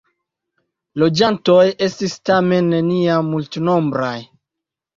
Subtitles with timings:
[1.01, 4.19] Loĝantoj estis tamen neniam multnombraj.